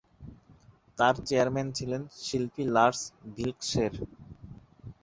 [0.97, 3.01] তার চেয়ারম্যান ছিলেন শিল্পী লার্স
[3.35, 3.93] ভিল্কসের।